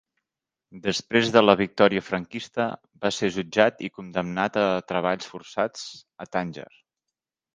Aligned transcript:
Després 0.85 1.27
de 1.35 1.43
la 1.43 1.53
victòria 1.59 2.03
franquista 2.05 2.65
va 3.03 3.11
ser 3.17 3.29
jutjat 3.37 3.85
i 3.87 3.91
condemnat 3.99 4.57
a 4.61 4.65
treballs 4.93 5.31
forçats 5.35 5.87
a 6.25 6.31
Tànger. 6.37 6.69